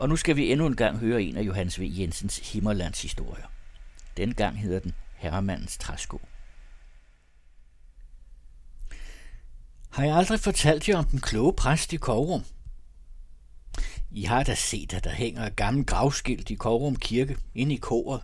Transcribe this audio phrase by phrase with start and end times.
[0.00, 1.82] Og nu skal vi endnu en gang høre en af Johannes V.
[1.82, 3.46] Jensens Himmerlands historier.
[4.16, 6.20] Den gang hedder den Herremandens træsko.
[9.90, 12.44] Har jeg aldrig fortalt jer om den kloge præst i Kovrum?
[14.10, 17.78] I har da set, at der hænger et gammelt gravskilt i Kovrum Kirke inde i
[17.78, 18.22] koret.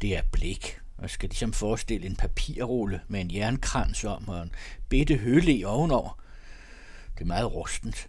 [0.00, 4.52] Det er blik, og skal ligesom forestille en papirrulle med en jernkrans om og en
[4.88, 6.20] bitte høle ovenover.
[7.14, 8.08] Det er meget rustent.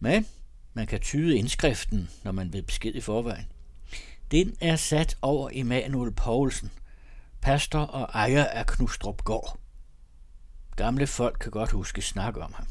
[0.00, 0.26] Men
[0.74, 3.46] man kan tyde indskriften, når man ved besked i forvejen.
[4.30, 6.70] Den er sat over Emanuel Poulsen,
[7.40, 9.58] pastor og ejer af Knustrup Gård.
[10.76, 12.66] Gamle folk kan godt huske snak om ham.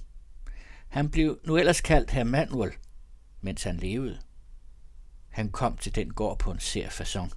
[0.87, 2.71] Han blev nu ellers kaldt herr Manuel,
[3.41, 4.19] mens han levede.
[5.29, 7.29] Han kom til den gård på en sær façon.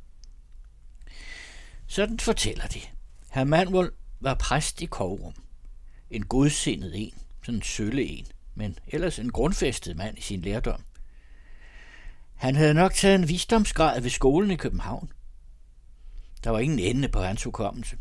[1.86, 2.80] Sådan fortæller de.
[3.30, 5.34] Herr Manuel var præst i Kovrum.
[6.10, 10.82] En godsindet en, sådan en sølle en, men ellers en grundfæstet mand i sin lærdom.
[12.34, 15.12] Han havde nok taget en visdomsgrad ved skolen i København.
[16.44, 17.96] Der var ingen ende på hans hukommelse.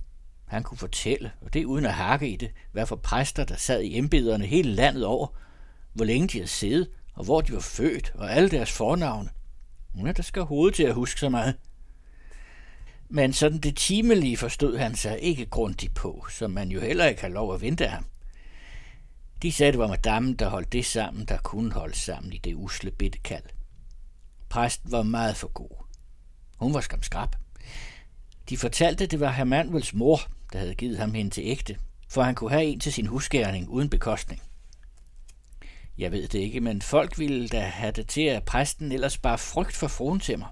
[0.46, 3.82] Han kunne fortælle, og det uden at hakke i det, hvad for præster, der sad
[3.82, 5.28] i embederne hele landet over,
[5.94, 9.30] hvor længe de havde siddet, og hvor de var født, og alle deres fornavne.
[10.06, 11.56] Ja, der skal hovedet til at huske så meget.
[13.10, 17.22] Men sådan det timelige forstod han sig ikke grundigt på, som man jo heller ikke
[17.22, 18.06] har lov at vente af ham.
[19.42, 22.54] De sagde, det var madammen, der holdt det sammen, der kunne holde sammen i det
[22.56, 23.44] usle bittekald.
[24.50, 25.86] Præsten var meget for god.
[26.58, 27.36] Hun var skam skrab.
[28.50, 30.20] De fortalte, det var herr Manuels mor,
[30.54, 31.78] der havde givet ham hende til ægte,
[32.10, 34.42] for han kunne have en til sin husgærning uden bekostning.
[35.98, 39.38] Jeg ved det ikke, men folk ville da have det til, at præsten ellers bare
[39.38, 40.48] frygt for fruen til mig.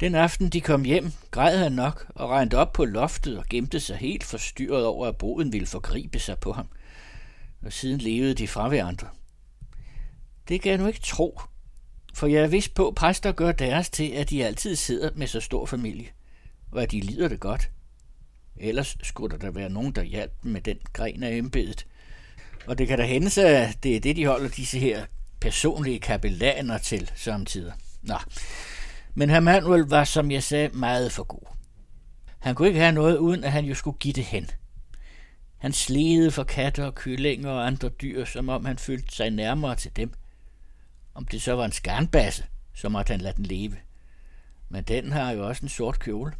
[0.00, 3.80] Den aften de kom hjem, græd han nok og regnede op på loftet og gemte
[3.80, 6.68] sig helt forstyrret over, at boden ville forgribe sig på ham.
[7.62, 9.08] Og siden levede de fra hverandre.
[10.48, 11.40] Det kan jeg nu ikke tro,
[12.14, 15.26] for jeg er vist på, at præster gør deres til, at de altid sidder med
[15.26, 16.08] så stor familie,
[16.72, 17.70] og at de lider det godt.
[18.56, 21.86] Ellers skulle der da være nogen, der hjalp dem med den gren af embedet.
[22.66, 25.06] Og det kan da hende sig, at det er det, de holder disse her
[25.40, 27.72] personlige kapellaner til samtidig.
[28.02, 28.18] Nå,
[29.14, 31.56] men herr Manuel var, som jeg sagde, meget for god.
[32.38, 34.50] Han kunne ikke have noget, uden at han jo skulle give det hen.
[35.58, 39.76] Han slede for katter og kyllinger og andre dyr, som om han følte sig nærmere
[39.76, 40.12] til dem.
[41.14, 42.44] Om det så var en skarnbasse,
[42.74, 43.76] så måtte han lade den leve.
[44.68, 46.32] Men den har jo også en sort kjole.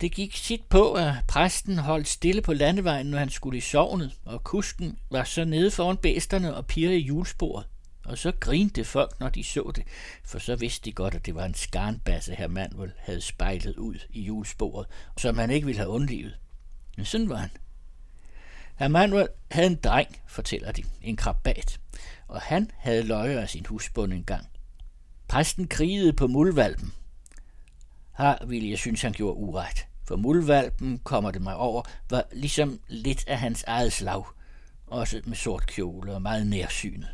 [0.00, 4.16] Det gik sit på, at præsten holdt stille på landevejen, når han skulle i sovnet,
[4.24, 7.66] og kusken var så nede foran bæsterne og pirrede i julesporet.
[8.04, 9.84] Og så grinte folk, når de så det,
[10.24, 13.94] for så vidste de godt, at det var en skarnbasse, her Manuel havde spejlet ud
[14.10, 14.86] i julesporet,
[15.18, 16.38] som han ikke ville have undlivet.
[16.96, 17.50] Men sådan var han.
[18.78, 21.80] Herr havde en dreng, fortæller de, en krabat,
[22.28, 24.46] og han havde løje af sin husbund en gang.
[25.28, 26.92] Præsten krigede på mulvalpen.
[28.18, 32.80] Her ville jeg synes, han gjorde uret, for mulvalpen, kommer det mig over, var ligesom
[32.88, 34.24] lidt af hans eget slag,
[34.86, 37.08] også med sort kjole og meget nærsynet.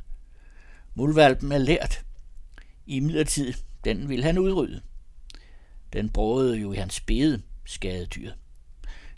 [0.95, 2.05] Mulvalpen er lært.
[2.87, 3.53] I midlertid,
[3.85, 4.81] den vil han udrydde.
[5.93, 8.35] Den brødede jo i hans bede, skadedyret.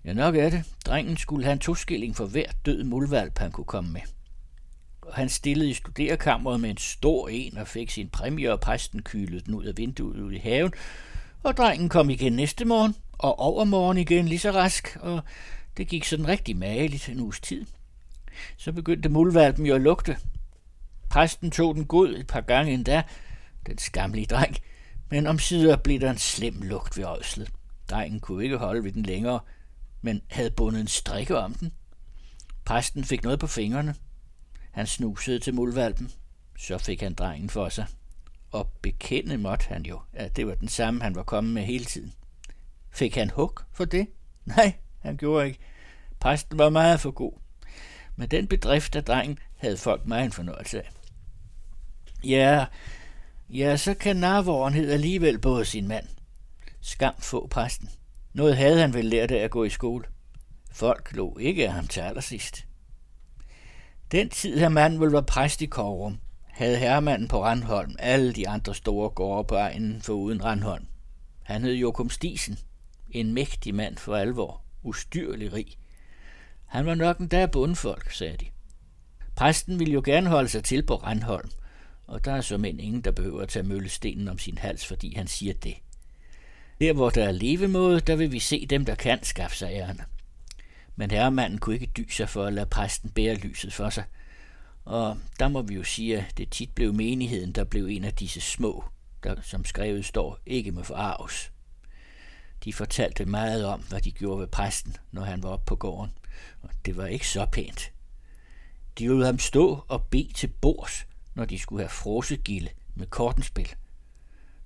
[0.06, 0.64] Ja, nok er det.
[0.86, 4.00] Drengen skulle have en toskilling for hver død muldvalp, han kunne komme med.
[5.02, 9.02] Og han stillede i studerekammeret med en stor en og fik sin præmie, og præsten
[9.02, 10.72] kylede den ud af vinduet ud i haven.
[11.42, 15.20] Og drengen kom igen næste morgen, og overmorgen igen lige så rask, og
[15.76, 17.66] det gik sådan rigtig mageligt en uges tid.
[18.56, 20.16] Så begyndte muldvalpen jo at lugte,
[21.10, 23.02] Præsten tog den god et par gange endda,
[23.66, 24.56] den skamlige dreng,
[25.10, 27.50] men omsider blev der en slem lugt ved ådslet.
[27.90, 29.40] Drengen kunne ikke holde ved den længere,
[30.06, 31.72] men havde bundet en strikke om den.
[32.64, 33.94] Præsten fik noget på fingrene.
[34.70, 36.10] Han snusede til muldvalpen.
[36.58, 37.86] Så fik han drengen for sig.
[38.50, 41.84] Og bekende måtte han jo, at det var den samme, han var kommet med hele
[41.84, 42.12] tiden.
[42.90, 44.06] Fik han hug for det?
[44.44, 45.58] Nej, han gjorde ikke.
[46.20, 47.32] Præsten var meget for god.
[48.16, 50.90] Men den bedrift af drengen havde folk meget en fornøjelse af.
[52.24, 52.66] Ja,
[53.48, 56.06] ja, så kan narvåren hed alligevel både sin mand.
[56.80, 57.88] Skam få præsten.
[58.36, 60.04] Noget havde han vel lært af at gå i skole.
[60.72, 62.66] Folk lå ikke af ham til allersidst.
[64.12, 68.48] Den tid her mand ville var præst i Korum, havde herremanden på Randholm alle de
[68.48, 70.86] andre store gårde på egnen for uden Randholm.
[71.42, 72.58] Han hed Jokum Stisen,
[73.10, 75.78] en mægtig mand for alvor, ustyrlig rig.
[76.66, 78.46] Han var nok en der bundfolk, sagde de.
[79.36, 81.50] Præsten ville jo gerne holde sig til på Randholm–
[82.06, 85.14] og der er så end ingen, der behøver at tage møllestenen om sin hals, fordi
[85.14, 85.76] han siger det.
[86.80, 90.00] Der, hvor der er levemåde, der vil vi se dem, der kan skaffe sig æren.
[90.96, 94.04] Men herremanden kunne ikke dy sig for at lade præsten bære lyset for sig,
[94.84, 98.14] Og der må vi jo sige, at det tit blev menigheden, der blev en af
[98.14, 98.84] disse små,
[99.22, 101.52] der som skrevet står, ikke må forarves.
[102.64, 106.12] De fortalte meget om, hvad de gjorde ved præsten, når han var oppe på gården,
[106.62, 107.92] og det var ikke så pænt.
[108.98, 113.74] De lod ham stå og bede til bords, når de skulle have frosegilde med kortenspil.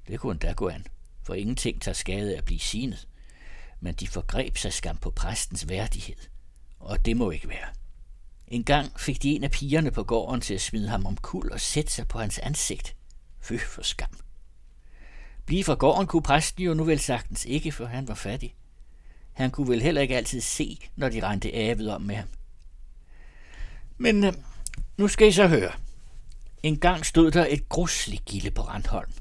[0.09, 0.87] Det kunne da gå an,
[1.31, 3.09] for ingenting tager skade af at blive sinet.
[3.81, 6.17] Men de forgreb sig skam på præstens værdighed,
[6.81, 7.69] og det må ikke være.
[8.49, 11.53] En gang fik de en af pigerne på gården til at smide ham om kul
[11.53, 12.97] og sætte sig på hans ansigt.
[13.41, 14.09] Fy for skam.
[15.47, 18.55] Blive fra gården kunne præsten jo nu vel sagtens ikke, for han var fattig.
[19.33, 22.29] Han kunne vel heller ikke altid se, når de rendte avet om med ham.
[23.99, 24.33] Men øh,
[24.97, 25.73] nu skal I så høre.
[26.63, 29.13] En gang stod der et grusligt gilde på Randholm.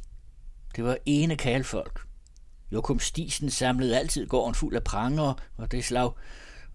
[0.79, 2.01] Det var ene kalfolk.
[2.71, 6.11] Jokum Stisen samlede altid gården fuld af pranger og det slag,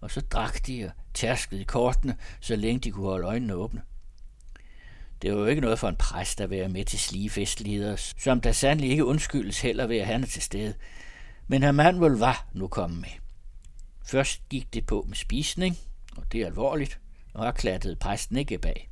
[0.01, 3.81] og så drak de og tærskede i kortene, så længe de kunne holde øjnene åbne.
[5.21, 8.41] Det var jo ikke noget for en præst at være med til slige festligheder, som
[8.41, 10.73] der sandelig ikke undskyldes heller ved at han er til stede.
[11.47, 13.09] Men herr Manuel var nu kommet med.
[14.07, 15.77] Først gik det på med spisning,
[16.17, 16.99] og det er alvorligt,
[17.33, 18.89] og har klattede præsten ikke bag.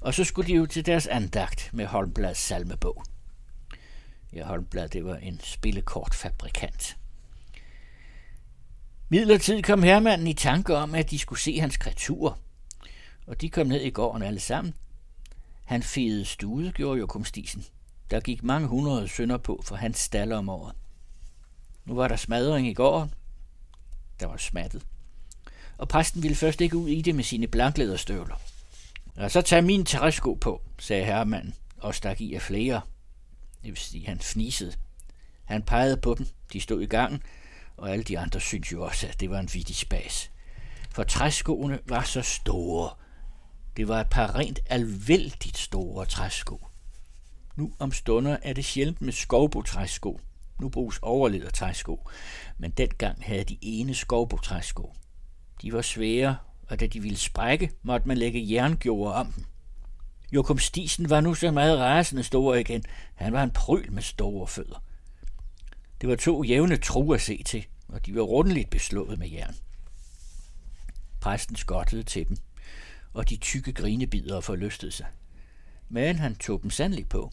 [0.00, 3.04] Og så skulle de jo til deres andagt med Holmblads salmebog.
[4.32, 6.96] Ja, Holmblad, det var en spillekortfabrikant.
[9.08, 12.34] Midlertid kom hermanden i tanke om, at de skulle se hans kreaturer.
[13.26, 14.74] og de kom ned i gården alle sammen.
[15.64, 17.64] Han fede stude, gjorde jo kumstisen.
[18.10, 20.74] Der gik mange hundrede sønder på for hans stalle om året.
[21.84, 23.14] Nu var der smadring i gården.
[24.20, 24.82] Der var smattet.
[25.78, 28.34] Og præsten ville først ikke ud i det med sine blanklæderstøvler.
[29.16, 32.80] Og så tag min træsko på, sagde herremanden, og stak i af flere.
[33.62, 34.72] Det vil sige, han fnisede.
[35.44, 36.26] Han pegede på dem.
[36.52, 37.22] De stod i gangen,
[37.76, 40.30] og alle de andre syntes jo også, at det var en vittig spas.
[40.90, 42.90] For træskoene var så store.
[43.76, 46.66] Det var et par rent alvældigt store træsko.
[47.56, 50.20] Nu om stunder er det sjældent med skovbotræsko.
[50.60, 52.08] Nu bruges overledertræsko,
[52.58, 54.94] men dengang havde de ene skovbotræsko.
[55.62, 56.36] De var svære,
[56.68, 59.44] og da de ville sprække, måtte man lægge jerngjorde om dem.
[60.32, 62.84] Jokum Stisen var nu så meget rasende stor igen.
[63.14, 64.84] Han var en pryl med store fødder.
[66.00, 69.54] Det var to jævne tro at se til, og de var rundeligt beslået med jern.
[71.20, 72.36] Præsten skottede til dem,
[73.12, 75.06] og de tykke grinebidere forlystede sig.
[75.88, 77.32] Men han tog dem sandelig på.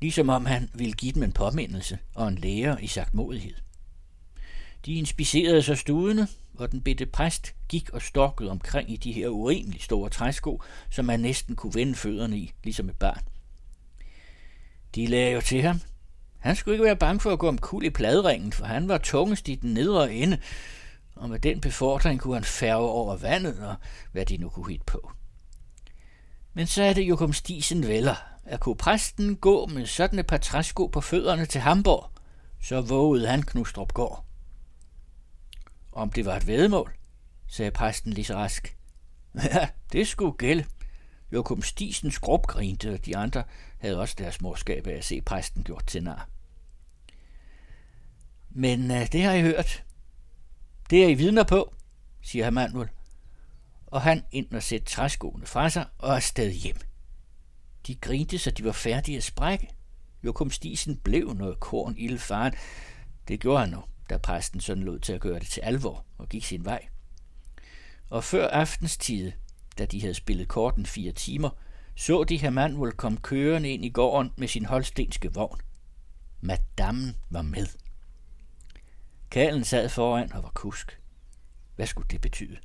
[0.00, 3.54] Ligesom om han ville give dem en påmindelse og en lærer i sagt modighed.
[4.86, 6.28] De inspicerede sig studene,
[6.60, 11.04] og den bitte præst gik og stokkede omkring i de her urimelig store træsko, som
[11.04, 13.22] man næsten kunne vende fødderne i, ligesom et barn.
[14.94, 15.80] De lagde jo til ham.
[16.38, 18.98] Han skulle ikke være bange for at gå om kul i pladringen, for han var
[18.98, 20.38] tungest i den nedre ende,
[21.14, 23.74] og med den befordring kunne han færge over vandet, og
[24.12, 25.10] hvad de nu kunne hit på.
[26.54, 28.14] Men så er det jo kom Stisen veller,
[28.44, 32.10] at kunne præsten gå med sådan et par træsko på fødderne til Hamburg,
[32.62, 34.25] så vågede han Knustrup gård.
[35.96, 36.96] Om det var et vedmål,
[37.46, 38.76] sagde præsten lige så rask.
[39.34, 40.64] Ja, det skulle gælde.
[41.32, 43.44] Jokum Stisen skrubgrinte, og de andre
[43.78, 46.28] havde også deres morskab af at se præsten gjort til nar.
[48.50, 49.84] Men uh, det har I hørt.
[50.90, 51.74] Det er I vidner på,
[52.22, 52.88] siger herr Manuel.
[53.86, 56.76] Og han ind og sætte træskoene fra sig og afsted hjem.
[57.86, 59.68] De grinte, så de var færdige at sprække.
[60.22, 62.54] Jokum Stisen blev noget korn ildfaren.
[63.28, 66.28] Det gjorde han nu da præsten sådan lod til at gøre det til alvor og
[66.28, 66.86] gik sin vej.
[68.10, 69.32] Og før aftenstid,
[69.78, 71.50] da de havde spillet korten fire timer,
[71.94, 75.60] så de herr Manuel komme kørende ind i gården med sin holstenske vogn.
[76.40, 77.66] Madammen var med.
[79.30, 81.00] Kalen sad foran og var kusk.
[81.76, 82.56] Hvad skulle det betyde?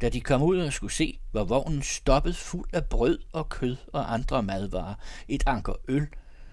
[0.00, 3.76] Da de kom ud og skulle se, var vognen stoppet fuld af brød og kød
[3.92, 4.94] og andre madvarer,
[5.28, 6.06] et anker øl,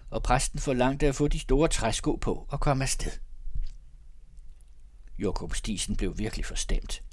[0.10, 3.12] og præsten forlangte at få de store træsko på og komme afsted.
[5.20, 7.04] Jakob Stisen blev virkelig forstemt.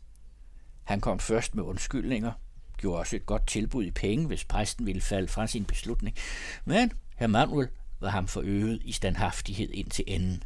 [0.84, 2.32] Han kom først med undskyldninger,
[2.76, 6.16] gjorde også et godt tilbud i penge, hvis præsten ville falde fra sin beslutning,
[6.64, 7.68] men herr Manuel
[8.00, 10.42] var ham forøget i standhaftighed ind til enden.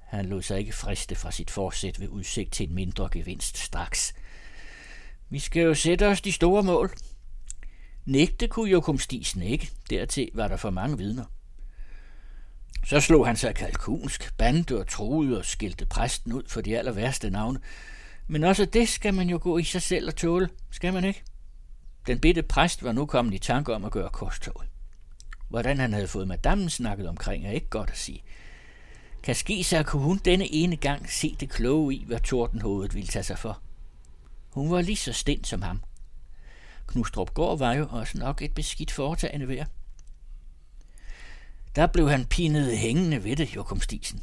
[0.00, 4.14] Han lod sig ikke friste fra sit forsæt ved udsigt til en mindre gevinst straks.
[5.28, 6.90] Vi skal jo sætte os de store mål.
[8.04, 11.24] Nægte kunne jo Stisen ikke, dertil var der for mange vidner.
[12.84, 16.92] Så slog han sig kalkunsk, bande og troede og skilte præsten ud for de aller
[16.92, 17.60] værste navne.
[18.26, 21.22] Men også det skal man jo gå i sig selv og tåle, skal man ikke?
[22.06, 24.68] Den bitte præst var nu kommet i tanke om at gøre korstoget.
[25.48, 28.22] Hvordan han havde fået madammen snakket omkring, er ikke godt at sige.
[29.22, 33.08] Kan ske sig, kunne hun denne ene gang se det kloge i, hvad tordenhovedet ville
[33.08, 33.60] tage sig for.
[34.50, 35.80] Hun var lige så stint som ham.
[36.86, 39.66] Knustrup Gård var jo også nok et beskidt foretagende værd.
[41.76, 44.22] Der blev han pinet hængende ved det, Jokum Stisen.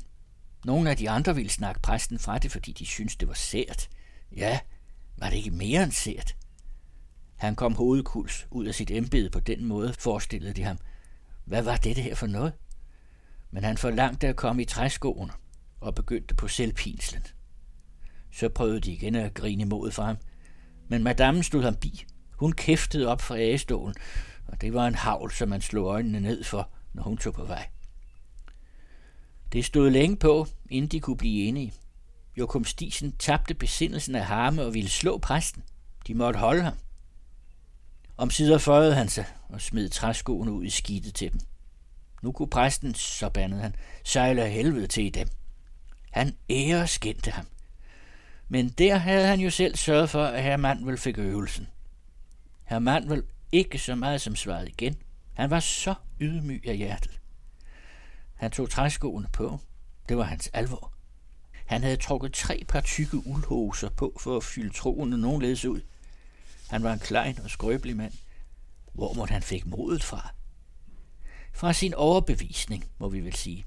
[0.65, 3.89] Nogle af de andre ville snakke præsten fra det, fordi de syntes, det var sært.
[4.35, 4.59] Ja,
[5.17, 6.35] var det ikke mere end sært?
[7.35, 10.77] Han kom hovedkuls ud af sit embede på den måde, forestillede de ham.
[11.45, 12.53] Hvad var det her for noget?
[13.51, 15.31] Men han forlangte at komme i træskoene
[15.81, 17.23] og begyndte på selvpinslen.
[18.31, 20.17] Så prøvede de igen at grine imod for ham,
[20.87, 22.05] men madammen stod ham bi.
[22.31, 23.95] Hun kæftede op fra ægestolen,
[24.47, 27.43] og det var en havl, som man slog øjnene ned for, når hun tog på
[27.43, 27.69] vej.
[29.51, 31.73] Det stod længe på, inden de kunne blive enige.
[32.37, 35.63] Jokum Stisen tabte besindelsen af harme og ville slå præsten.
[36.07, 36.73] De måtte holde ham.
[38.17, 41.39] Om sider føjede han sig og smed træskoene ud i skidtet til dem.
[42.21, 45.27] Nu kunne præsten, så bandede han, sejle helvede til i dem.
[46.11, 46.35] Han
[46.87, 47.45] skændte ham.
[48.49, 51.67] Men der havde han jo selv sørget for, at herr Mandvel fik øvelsen.
[52.63, 54.95] Herr Mandvel ikke så meget som svarede igen.
[55.37, 57.19] Han var så ydmyg af hjertet.
[58.35, 59.59] Han tog træskoene på.
[60.09, 60.93] Det var hans alvor.
[61.65, 65.81] Han havde trukket tre par tykke uldhoser på for at fylde troende nogenledes ud.
[66.69, 68.13] Han var en klein og skrøbelig mand.
[68.93, 70.33] Hvor måtte han fik modet fra?
[71.53, 73.65] Fra sin overbevisning, må vi vel sige.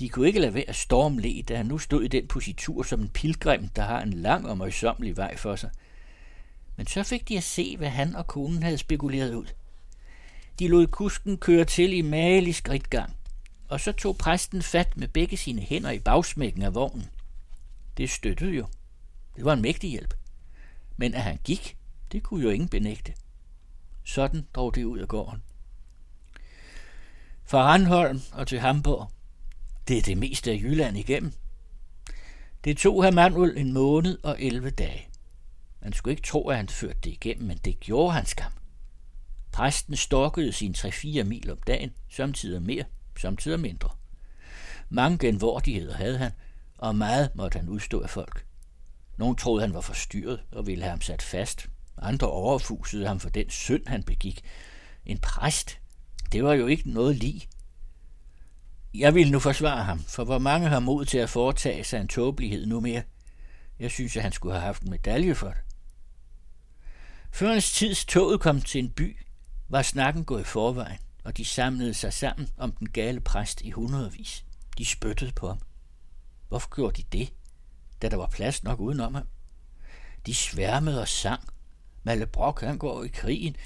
[0.00, 3.00] De kunne ikke lade være at stormle, da han nu stod i den positur som
[3.00, 5.70] en pilgrim, der har en lang og møjsommelig vej for sig.
[6.76, 9.46] Men så fik de at se, hvad han og konen havde spekuleret ud.
[10.60, 13.16] De lod kusken køre til i malig skridtgang,
[13.68, 17.06] og så tog præsten fat med begge sine hænder i bagsmækken af vognen.
[17.96, 18.66] Det støttede jo.
[19.36, 20.14] Det var en mægtig hjælp.
[20.96, 21.76] Men at han gik,
[22.12, 23.14] det kunne jo ingen benægte.
[24.04, 25.42] Sådan drog det ud af gården.
[27.44, 29.10] Fra Randholm og til Hamburg.
[29.88, 31.32] Det er det meste af Jylland igennem.
[32.64, 35.08] Det tog herr Manuel en måned og 11 dage.
[35.82, 38.52] Man skulle ikke tro, at han førte det igennem, men det gjorde han skam.
[39.52, 42.84] Præsten stokkede sine 3-4 mil om dagen, samtidig mere,
[43.18, 43.88] samtidig mindre.
[44.88, 46.32] Mange genvordigheder havde han,
[46.78, 48.46] og meget måtte han udstå af folk.
[49.16, 51.68] Nogle troede, han var forstyrret og ville have ham sat fast.
[51.98, 54.44] Andre overfusede ham for den synd, han begik.
[55.06, 55.78] En præst,
[56.32, 57.48] det var jo ikke noget lige.
[58.94, 62.08] Jeg ville nu forsvare ham, for hvor mange har mod til at foretage sig en
[62.08, 63.02] tåbelighed nu mere.
[63.78, 65.60] Jeg synes, at han skulle have haft en medalje for det.
[67.32, 69.16] Før hans tids toget kom til en by,
[69.70, 73.70] var snakken gået i forvejen, og de samlede sig sammen om den gale præst i
[73.70, 74.44] hundredvis.
[74.78, 75.58] De spyttede på ham.
[76.48, 77.32] Hvorfor gjorde de det,
[78.02, 79.26] da der var plads nok udenom ham?
[80.26, 81.42] De sværmede og sang.
[82.02, 83.56] Malle Brock, han går i krigen.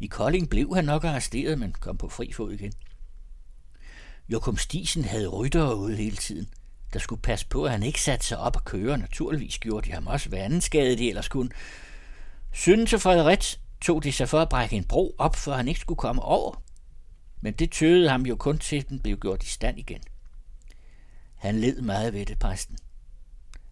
[0.00, 2.72] I Kolding blev han nok arresteret, men kom på fri fod igen.
[4.28, 6.48] Jokum Stisen havde ryttere ude hele tiden,
[6.92, 8.98] der skulle passe på, at han ikke satte sig op og køre.
[8.98, 11.50] Naturligvis gjorde de ham også vandskade, de ellers kunne.
[12.52, 15.80] Synden til Frederik tog de sig for at brække en bro op, for han ikke
[15.80, 16.62] skulle komme over.
[17.40, 20.00] Men det tøvede ham jo kun til, at den blev gjort i stand igen.
[21.34, 22.78] Han led meget ved det, præsten.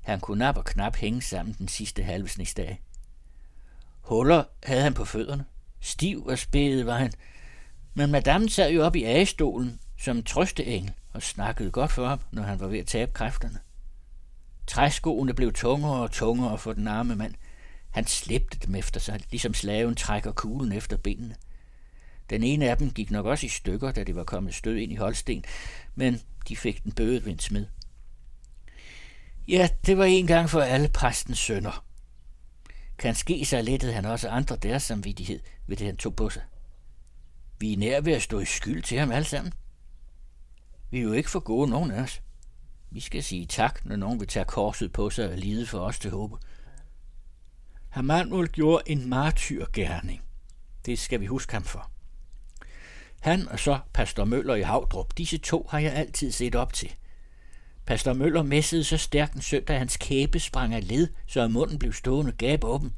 [0.01, 2.83] Han kunne nap og knap hænge sammen den sidste halve halvsningsdag.
[4.01, 5.45] Huller havde han på fødderne.
[5.81, 7.13] Stiv og spædet var han.
[7.95, 12.21] Men madame sad jo op i agestolen som en trøsteengel og snakkede godt for ham,
[12.31, 13.59] når han var ved at tabe kræfterne.
[14.67, 17.35] Træskoene blev tungere og tungere for den arme mand.
[17.91, 21.35] Han slæbte dem efter sig, ligesom slaven trækker kuglen efter benene.
[22.31, 24.93] Den ene af dem gik nok også i stykker, da det var kommet stød ind
[24.93, 25.45] i Holsten,
[25.95, 27.67] men de fik den bødet ved en smed.
[29.49, 31.85] Ja, det var en gang for alle præstens sønner.
[32.99, 36.43] Kan ske sig lettede han også andre deres samvittighed ved det, han tog på sig.
[37.59, 39.53] Vi er nær ved at stå i skyld til ham alle sammen.
[40.91, 42.23] Vi er jo ikke for gode, nogen af os.
[42.91, 45.99] Vi skal sige tak, når nogen vil tage korset på sig og lide for os
[45.99, 46.39] til håbe.
[47.91, 50.23] Herr Manuel gjorde en martyrgerning.
[50.87, 51.91] Det skal vi huske ham for.
[53.21, 56.95] Han og så Pastor Møller i Havdrup, disse to har jeg altid set op til.
[57.87, 61.79] Pastor Møller messede så stærkt en søndag, at hans kæbe sprang af led, så munden
[61.79, 62.95] blev stående gab åben.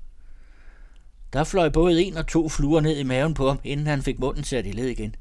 [1.33, 4.19] Der fløj både en og to fluer ned i maven på ham, inden han fik
[4.19, 5.15] munden sat i led igen.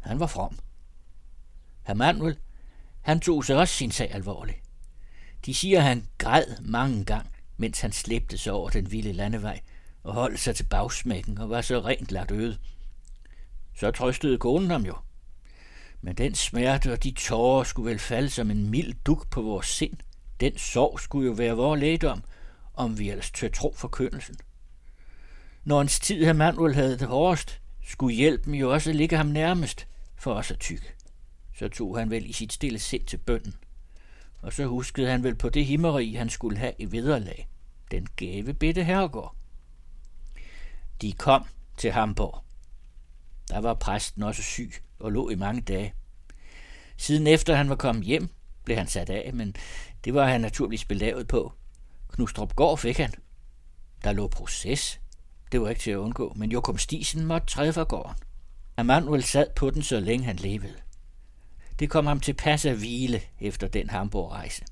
[0.00, 0.58] Han var from.
[1.82, 2.38] Herr Manuel,
[3.00, 4.58] han tog sig også sin sag alvorligt.
[5.46, 7.26] De siger, at han græd mange gang,
[7.60, 9.60] mens han slæbte sig over den vilde landevej
[10.02, 12.58] og holdt sig til bagsmækken og var så rent lagt øde.
[13.74, 14.94] Så trøstede konen ham jo.
[16.02, 19.66] Men den smerte og de tårer skulle vel falde som en mild duk på vores
[19.66, 19.96] sind.
[20.40, 22.22] Den sorg skulle jo være vores lægedom,
[22.74, 24.36] om vi ellers tør tro forkyndelsen.
[25.64, 29.86] Når hans tid her Manuel havde det hårdest, skulle hjælpen jo også ligge ham nærmest
[30.16, 30.94] for os at tykke.
[31.58, 33.54] Så tog han vel i sit stille sind til bønden.
[34.42, 37.48] Og så huskede han vel på det himmeri, han skulle have i vederlag.
[37.90, 39.34] Den gave bitte herregård.
[41.02, 41.44] De kom
[41.76, 42.44] til Hamburg.
[43.48, 45.94] Der var præsten også syg og lå i mange dage.
[46.96, 48.28] Siden efter han var kommet hjem,
[48.64, 49.56] blev han sat af, men
[50.04, 51.52] det var han naturligvis belavet på.
[52.08, 53.12] Knustrup gård fik han.
[54.04, 55.00] Der lå proces.
[55.52, 58.16] Det var ikke til at undgå, men Jokum Stisen måtte træde fra gården.
[58.78, 60.74] Emanuel sad på den, så længe han levede.
[61.80, 64.64] Det kom ham til pas at hvile efter den Hamburg-rejse.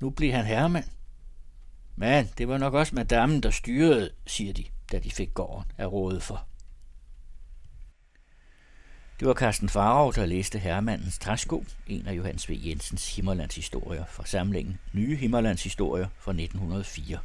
[0.00, 0.84] Nu blev han herremand.
[1.96, 5.92] Men det var nok også madammen, der styrede, siger de, da de fik gården af
[5.92, 6.46] rådet for.
[9.20, 12.52] Det var Carsten Farov, der læste Herremandens træsko, en af Johannes V.
[12.64, 17.18] Jensens Himmerlands historier fra samlingen Nye Himmerlands historier fra 1904.